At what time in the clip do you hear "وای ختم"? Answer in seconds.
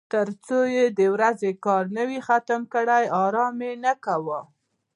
2.07-2.61